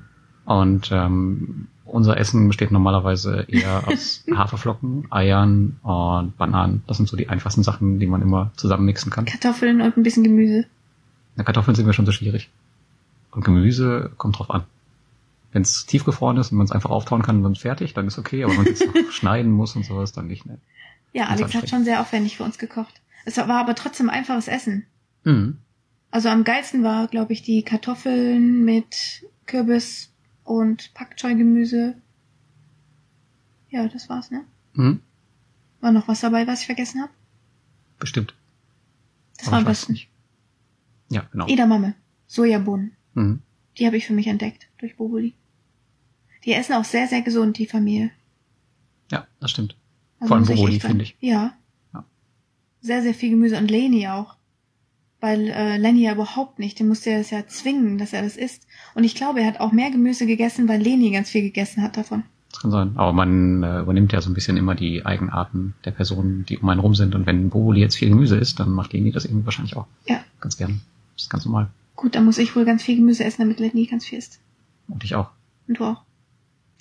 [0.46, 6.82] Und ähm, unser Essen besteht normalerweise eher aus Haferflocken, Eiern und Bananen.
[6.86, 9.26] Das sind so die einfachsten Sachen, die man immer zusammen mixen kann.
[9.26, 10.64] Kartoffeln und ein bisschen Gemüse.
[11.36, 12.50] Na, Kartoffeln sind mir schon so schwierig.
[13.30, 14.64] Und Gemüse kommt drauf an.
[15.52, 18.18] Wenn es tiefgefroren ist und man es einfach auftauen kann und dann fertig, dann ist
[18.18, 18.44] okay.
[18.44, 20.46] Aber wenn man es noch schneiden muss und sowas, dann nicht.
[20.46, 20.58] Ne?
[21.12, 23.00] Ja, Alex hat schon sehr aufwendig für uns gekocht.
[23.24, 24.86] Es war aber trotzdem einfaches Essen.
[25.24, 25.58] Mhm.
[26.10, 30.12] Also am geilsten war, glaube ich, die Kartoffeln mit Kürbis
[30.44, 31.96] und Pak Choi Gemüse.
[33.70, 34.44] Ja, das war's, ne?
[34.74, 35.00] Mhm.
[35.80, 37.12] War noch was dabei, was ich vergessen habe?
[37.98, 38.34] Bestimmt.
[39.38, 39.92] Das Aber war am besten.
[39.92, 40.08] nicht.
[41.10, 41.46] Ja, genau.
[41.46, 41.94] Edamame,
[42.26, 42.92] Sojabohnen.
[43.14, 43.40] Mhm.
[43.78, 45.34] Die habe ich für mich entdeckt durch Boboli.
[46.44, 48.10] Die essen auch sehr, sehr gesund, die Familie.
[49.10, 49.76] Ja, das stimmt.
[50.20, 51.16] Also Vor allem Boboli, finde ich.
[51.20, 51.54] Ja.
[51.92, 52.04] Ja.
[52.80, 54.36] Sehr, sehr viel Gemüse und Leni auch.
[55.20, 56.78] Weil äh, Lenny ja überhaupt nicht.
[56.78, 58.66] Den musste er das ja zwingen, dass er das isst.
[58.94, 61.96] Und ich glaube, er hat auch mehr Gemüse gegessen, weil Leni ganz viel gegessen hat
[61.96, 62.24] davon.
[62.50, 62.92] Das kann sein.
[62.96, 66.68] Aber man äh, übernimmt ja so ein bisschen immer die Eigenarten der Personen, die um
[66.68, 67.14] einen rum sind.
[67.14, 69.86] Und wenn Boboli jetzt viel Gemüse isst, dann macht Leni das irgendwie wahrscheinlich auch.
[70.06, 70.20] Ja.
[70.40, 70.82] Ganz gern.
[71.14, 71.70] Das ist ganz normal.
[71.96, 74.40] Gut, dann muss ich wohl ganz viel Gemüse essen, damit Lenny ganz viel isst.
[74.88, 75.30] Und ich auch.
[75.68, 76.02] Und du auch.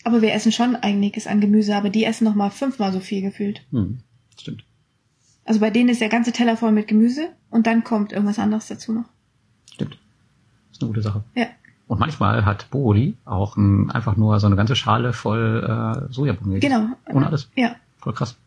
[0.03, 3.21] Aber wir essen schon einiges an Gemüse, aber die essen noch mal fünfmal so viel
[3.21, 3.61] gefühlt.
[3.71, 3.99] Hm.
[4.37, 4.63] Stimmt.
[5.45, 8.67] Also bei denen ist der ganze Teller voll mit Gemüse und dann kommt irgendwas anderes
[8.67, 9.05] dazu noch.
[9.71, 9.97] Stimmt.
[10.71, 11.23] ist eine gute Sache.
[11.35, 11.47] Ja.
[11.87, 16.59] Und manchmal hat Boboli auch ein, einfach nur so eine ganze Schale voll äh, Sojabohnen.
[16.59, 16.87] Genau.
[17.11, 17.49] Ohne alles.
[17.55, 17.75] Ja.
[17.97, 18.37] Voll krass.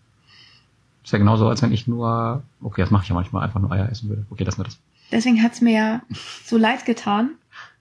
[1.04, 3.70] Ist ja genauso, als wenn ich nur, okay, das mache ich ja manchmal, einfach nur
[3.70, 4.26] Eier essen würde.
[4.30, 4.78] Okay, lassen wir das.
[5.12, 6.02] Deswegen hat's mir ja
[6.44, 7.30] so leid getan,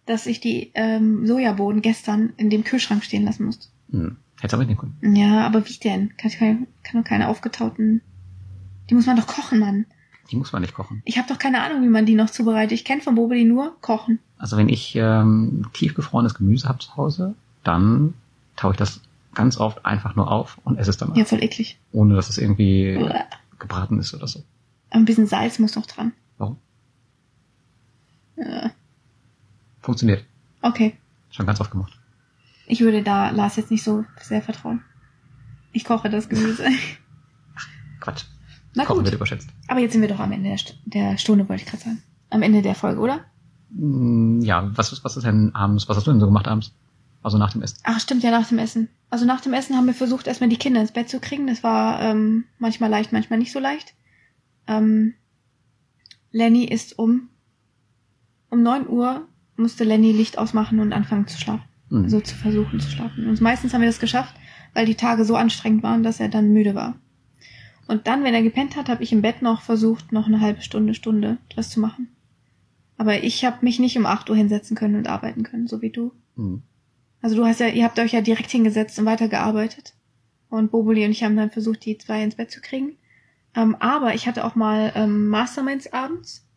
[0.05, 3.67] dass ich die ähm, Sojabohnen gestern in dem Kühlschrank stehen lassen musste.
[3.91, 4.17] Hm.
[4.37, 5.15] Hättest aber mitnehmen können.
[5.15, 6.15] Ja, aber wie denn?
[6.17, 8.01] Kann, ich keine, kann doch keine aufgetauten.
[8.89, 9.85] Die muss man doch kochen, Mann.
[10.29, 11.01] Die muss man nicht kochen.
[11.05, 12.73] Ich habe doch keine Ahnung, wie man die noch zubereitet.
[12.73, 14.19] Ich kenne von Bobeli nur kochen.
[14.37, 18.13] Also wenn ich ähm, tiefgefrorenes Gemüse habe zu Hause, dann
[18.55, 19.01] taue ich das
[19.33, 21.77] ganz oft einfach nur auf und esse es dann, Ja, voll eklig.
[21.91, 23.25] ohne dass es irgendwie Uah.
[23.59, 24.43] gebraten ist oder so.
[24.89, 26.13] Aber ein bisschen Salz muss noch dran.
[26.37, 26.57] Warum?
[28.37, 28.69] Äh,
[29.81, 30.25] Funktioniert.
[30.61, 30.97] okay.
[31.31, 31.99] Schon ganz oft gemacht.
[32.67, 34.81] Ich würde da Lars jetzt nicht so sehr vertrauen.
[35.73, 36.65] Ich koche das Gemüse.
[37.99, 38.23] Quatsch.
[38.73, 39.05] Na Kochen gut.
[39.05, 39.49] wird überschätzt.
[39.67, 42.03] Aber jetzt sind wir doch am Ende der, St der Stunde, wollte ich gerade sagen.
[42.29, 43.25] Am Ende der Folge, oder?
[43.75, 46.73] Hm, Ja, was ist, was ist denn abends, was hast du denn so gemacht abends?
[47.21, 47.79] Also nach dem Essen.
[47.83, 48.89] Ach, stimmt ja, nach dem Essen.
[49.09, 51.47] Also nach dem Essen haben wir versucht, erstmal die Kinder ins Bett zu kriegen.
[51.47, 53.93] Das war ähm, manchmal leicht, manchmal nicht so leicht.
[54.67, 55.13] Ähm,
[56.31, 57.29] Lenny ist um
[58.55, 61.65] um neun Uhr musste Lenny Licht ausmachen und anfangen zu schlafen.
[61.89, 62.03] Hm.
[62.03, 63.27] Also zu versuchen zu schlafen.
[63.27, 64.33] Und meistens haben wir das geschafft,
[64.73, 66.95] weil die Tage so anstrengend waren, dass er dann müde war.
[67.87, 70.61] Und dann, wenn er gepennt hat, habe ich im Bett noch versucht, noch eine halbe
[70.61, 72.07] Stunde, Stunde was zu machen.
[72.97, 75.91] Aber ich habe mich nicht um acht Uhr hinsetzen können und arbeiten können, so wie
[75.91, 76.11] du.
[76.35, 76.63] Hm.
[77.21, 79.93] Also du hast ja, ihr habt euch ja direkt hingesetzt und weitergearbeitet.
[80.49, 82.93] Und Boboli und ich haben dann versucht, die zwei ins Bett zu kriegen.
[83.53, 86.47] Ähm, aber ich hatte auch mal ähm, Masterminds abends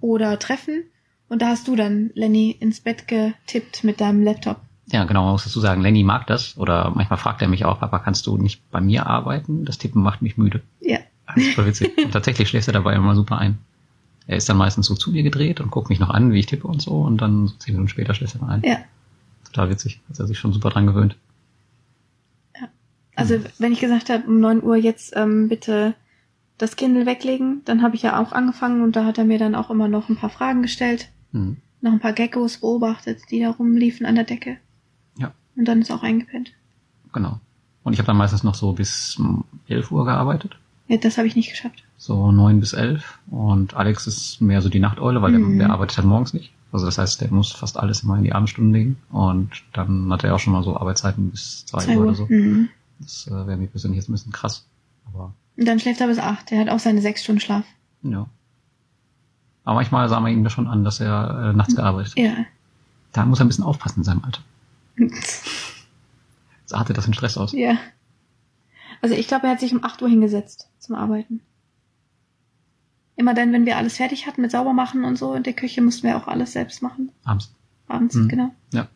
[0.00, 0.84] oder Treffen.
[1.28, 4.60] Und da hast du dann Lenny ins Bett getippt mit deinem Laptop.
[4.90, 6.56] Ja, genau, man muss dazu sagen, Lenny mag das.
[6.56, 9.64] Oder manchmal fragt er mich auch, Papa, kannst du nicht bei mir arbeiten?
[9.64, 10.62] Das Tippen macht mich müde.
[10.80, 10.98] Ja.
[11.26, 11.92] Das ist voll witzig.
[12.02, 13.58] Und tatsächlich schläft er dabei immer super ein.
[14.26, 16.46] Er ist dann meistens so zu mir gedreht und guckt mich noch an, wie ich
[16.46, 16.92] tippe und so.
[17.02, 18.62] Und dann zehn Minuten später schläft er dann ein.
[18.62, 18.78] Ja.
[19.44, 20.00] Total witzig.
[20.08, 21.16] Hat er sich schon super dran gewöhnt.
[23.14, 25.94] Also wenn ich gesagt habe, um neun Uhr jetzt ähm, bitte
[26.56, 29.56] das Kindle weglegen, dann habe ich ja auch angefangen und da hat er mir dann
[29.56, 31.08] auch immer noch ein paar Fragen gestellt.
[31.32, 31.56] Hm.
[31.80, 34.56] Noch ein paar Geckos beobachtet, die da rumliefen an der Decke.
[35.16, 35.32] Ja.
[35.56, 36.52] Und dann ist auch eingepennt.
[37.12, 37.38] Genau.
[37.84, 40.58] Und ich habe dann meistens noch so bis hm, 11 Uhr gearbeitet.
[40.88, 41.84] Ja, das habe ich nicht geschafft.
[41.96, 43.18] So neun bis elf.
[43.30, 45.58] Und Alex ist mehr so die Nachteule, weil Mhm.
[45.58, 46.52] der, der arbeitet halt morgens nicht.
[46.72, 48.96] Also das heißt, der muss fast alles immer in die Abendstunden legen.
[49.10, 52.14] Und dann hat er auch schon mal so Arbeitszeiten bis zwei, Zwei Uhr oder Uhr.
[52.16, 52.26] so.
[52.28, 52.68] Mhm.
[53.00, 54.66] Das äh, wäre mir persönlich jetzt ein bisschen krass.
[55.06, 56.50] Aber Und dann schläft er bis acht.
[56.52, 57.64] Er hat auch seine sechs Stunden Schlaf.
[58.02, 58.26] ja.
[59.68, 62.18] Aber manchmal sah man ihm das schon an, dass er äh, nachts gearbeitet hat.
[62.18, 62.36] Ja.
[63.12, 64.40] Da muss er ein bisschen aufpassen in seinem Alter.
[66.64, 67.52] So artet das in Stress aus.
[67.52, 67.76] ja.
[69.02, 71.40] Also ich glaube, er hat sich um acht Uhr hingesetzt zum Arbeiten.
[73.16, 76.06] Immer dann, wenn wir alles fertig hatten mit Saubermachen und so in der Küche, mussten
[76.06, 77.10] wir auch alles selbst machen.
[77.24, 77.52] Abends.
[77.88, 78.28] Abends, Mhm.
[78.28, 78.50] genau.
[78.72, 78.88] Ja.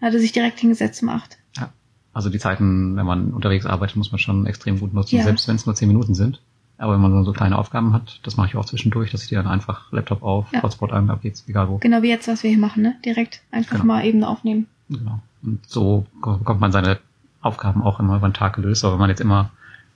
[0.00, 1.38] Er sich direkt hingesetzt um acht.
[1.56, 1.72] Ja.
[2.12, 5.22] Also die Zeiten, wenn man unterwegs arbeitet, muss man schon extrem gut nutzen, Ja.
[5.24, 6.40] selbst wenn es nur zehn Minuten sind.
[6.78, 9.28] Aber wenn man dann so kleine Aufgaben hat, das mache ich auch zwischendurch, dass ich
[9.28, 10.62] die dann einfach Laptop auf, Ja.
[10.62, 11.78] Hotspot an, ab geht's, egal wo.
[11.78, 12.96] Genau wie jetzt, was wir hier machen, ne?
[13.04, 13.84] Direkt einfach Genau.
[13.84, 14.66] mal eben aufnehmen.
[14.88, 15.20] Genau.
[15.42, 16.98] Und so bekommt man seine
[17.40, 18.84] Aufgaben auch immer über den Tag gelöst.
[18.84, 19.50] Aber wenn man jetzt immer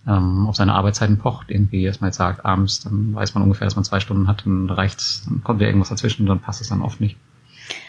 [0.07, 3.75] ähm, auf seine Arbeitszeiten pocht, irgendwie erstmal jetzt sagt, abends, dann weiß man ungefähr, dass
[3.77, 6.69] man zwei Stunden hat, dann reicht's, dann kommt ja irgendwas dazwischen und dann passt es
[6.69, 7.17] dann oft nicht.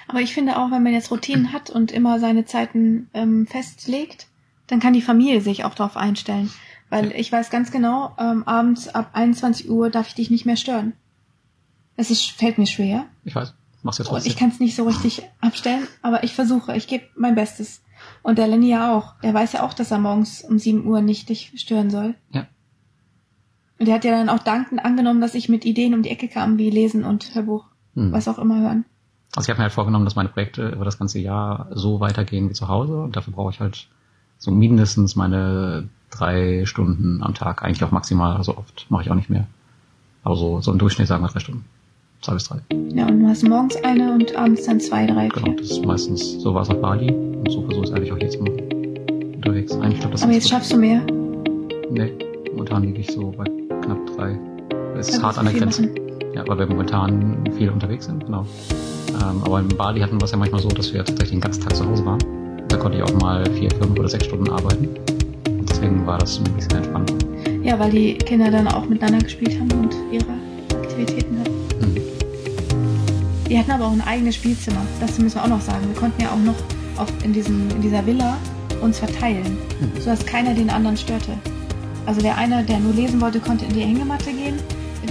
[0.08, 4.28] Aber ich finde auch, wenn man jetzt Routinen hat und immer seine Zeiten ähm, festlegt,
[4.68, 6.50] dann kann die Familie sich auch darauf einstellen.
[6.90, 10.56] Weil ich weiß ganz genau, ähm, abends ab 21 Uhr darf ich dich nicht mehr
[10.56, 10.94] stören.
[11.98, 14.32] Es ist, fällt mir schwer Ich weiß, machst du jetzt und trotzdem.
[14.32, 17.82] ich kann es nicht so richtig abstellen, aber ich versuche, ich gebe mein Bestes.
[18.24, 19.16] Und der Lenny ja auch.
[19.22, 22.16] Der weiß ja auch, dass er morgens um 7 Uhr nicht dich stören soll.
[22.32, 22.46] Ja.
[23.80, 26.28] Und der hat ja dann auch dankend angenommen, dass ich mit Ideen um die Ecke
[26.28, 28.12] kam, wie Lesen und Hörbuch, Hm.
[28.12, 28.86] was auch immer hören.
[29.36, 32.50] Also ich habe mir halt vorgenommen, dass meine Projekte über das ganze Jahr so weitergehen
[32.50, 33.02] wie zu Hause.
[33.02, 33.88] Und dafür brauche ich halt
[34.38, 37.64] so mindestens meine drei Stunden am Tag.
[37.64, 39.48] Eigentlich auch maximal, also oft mache ich auch nicht mehr.
[40.24, 41.66] Aber so, so im Durchschnitt sagen wir drei Stunden.
[42.22, 42.60] Zwei bis drei.
[42.90, 45.56] Ja, und du hast morgens eine und abends dann zwei, drei, Genau, vier.
[45.58, 47.12] das ist meistens, so war es auf Bali.
[47.12, 49.34] Und so versuche ich es eigentlich auch zu machen.
[49.36, 49.72] Unterwegs.
[49.74, 51.02] Eigentlich glaube das Aber jetzt schaffst du mehr.
[51.92, 52.12] Nee,
[52.52, 53.46] momentan liege ich so bei
[53.82, 54.38] knapp drei.
[54.98, 55.84] Es ist hart an der Grenze.
[55.84, 55.96] machen.
[56.34, 58.46] Ja, weil wir momentan viel unterwegs sind, genau.
[59.22, 61.64] Ähm, aber in Bali hatten wir es ja manchmal so, dass wir tatsächlich den ganzen
[61.64, 62.20] Tag zu Hause waren.
[62.68, 64.90] Da konnte ich auch mal vier, fünf oder sechs Stunden arbeiten.
[65.88, 67.14] Deswegen war das ein bisschen entspannt.
[67.64, 70.34] Ja, weil die Kinder dann auch miteinander gespielt haben und ihre
[70.78, 71.52] Aktivitäten hatten.
[71.80, 72.02] Mhm.
[73.48, 74.82] Wir hatten aber auch ein eigenes Spielzimmer.
[75.00, 75.88] Das müssen wir auch noch sagen.
[75.88, 76.56] Wir konnten ja auch noch
[77.02, 78.36] auf, in, diesem, in dieser Villa
[78.82, 80.02] uns verteilen, Mhm.
[80.02, 81.32] sodass keiner den anderen störte.
[82.06, 84.56] Also der eine, der nur lesen wollte, konnte in die Hängematte gehen.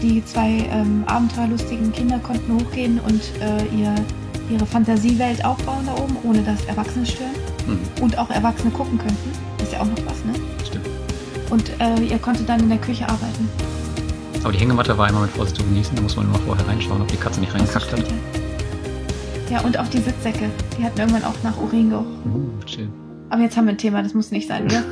[0.02, 3.94] Die zwei ähm, abenteuerlustigen Kinder konnten hochgehen und äh, ihr,
[4.50, 7.30] ihre Fantasiewelt aufbauen da oben, ohne dass Erwachsene stören.
[7.66, 8.02] Mhm.
[8.02, 9.30] Und auch Erwachsene gucken könnten.
[9.56, 10.34] Das ist ja auch noch was, ne?
[11.50, 13.48] Und äh, ihr konntet dann in der Küche arbeiten.
[14.42, 15.94] Aber die Hängematte war immer mit Vorsicht zu genießen.
[15.96, 18.04] Da muss man immer vorher reinschauen, ob die Katze nicht reingekackt hat.
[19.50, 19.60] ja.
[19.62, 20.50] und auch die Sitzsäcke.
[20.78, 22.18] Die hatten irgendwann auch nach Urin gerochen.
[22.60, 22.88] Uh, chill.
[23.30, 24.82] Aber jetzt haben wir ein Thema, das muss nicht sein, oder?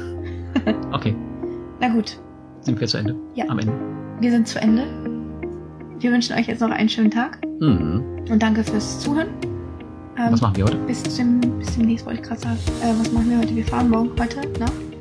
[0.92, 1.14] Okay,
[1.80, 2.18] Na gut,
[2.60, 3.14] sind wir zu Ende?
[3.34, 3.44] Ja.
[3.48, 3.72] Am Ende.
[4.20, 4.84] wir sind zu Ende.
[5.98, 8.02] Wir wünschen euch jetzt noch einen schönen Tag Mhm.
[8.30, 9.28] und danke fürs Zuhören.
[10.16, 10.76] Ähm, Was machen wir heute?
[10.86, 12.58] bis, zum, bis demnächst wollte ich gerade sagen.
[12.82, 13.54] Äh, was machen wir heute?
[13.56, 14.93] Wir fahren morgen heute nach Wir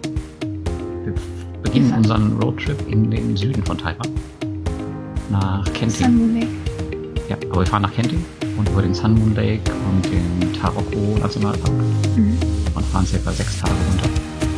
[1.73, 4.07] beginnen Wir fahren- unseren Roadtrip in den Süden von Taiwan.
[5.29, 6.05] Nach Kenting.
[6.05, 6.47] Sun Moon Lake.
[7.29, 8.23] Ja, aber wir fahren nach Kenting
[8.57, 11.71] und über den Sun Moon Lake und den Taroko Nationalpark
[12.15, 12.37] Mhm.
[12.75, 14.09] und fahren circa sechs Tage runter.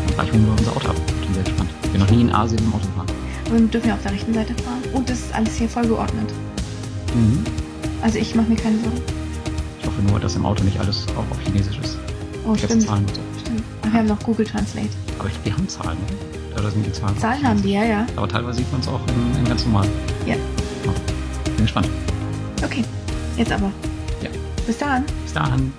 [0.08, 0.96] Und gleich holen wir unser Auto ab.
[1.22, 1.70] Ich bin sehr gespannt.
[1.84, 3.08] Ich bin noch nie in Asien im Auto gefahren.
[3.48, 4.82] Aber wir dürfen ja auf der rechten Seite fahren.
[4.94, 6.34] Und das ist alles hier voll geordnet.
[7.16, 7.44] Mhm.
[8.02, 9.02] Also ich mache mir keine Sorgen.
[9.80, 11.98] Ich hoffe nur, dass im Auto nicht alles auch auf Chinesisch ist.
[12.44, 12.84] Oh, ganzen stimmt.
[12.84, 13.22] Zahlen und so.
[13.42, 13.64] stimmt.
[13.84, 14.90] Ach, wir haben noch Google Translate.
[15.20, 16.45] Aber ich, die haben Zahlen, oder?
[16.58, 17.18] Oder sind die Zahlen?
[17.18, 18.06] Zahlen haben die, ja, ja.
[18.16, 19.88] Aber teilweise sieht man es auch in, in ganz normal.
[20.26, 20.36] Ja.
[21.46, 21.90] Bin gespannt.
[22.64, 22.84] Okay,
[23.38, 23.72] jetzt aber.
[24.22, 24.30] Ja.
[24.66, 25.06] Bis dann.
[25.24, 25.74] Bis dann.